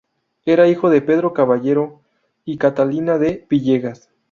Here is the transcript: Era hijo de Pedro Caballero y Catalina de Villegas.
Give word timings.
Era 0.45 0.67
hijo 0.67 0.89
de 0.89 0.99
Pedro 1.03 1.31
Caballero 1.31 1.99
y 2.43 2.57
Catalina 2.57 3.19
de 3.19 3.45
Villegas. 3.47 4.09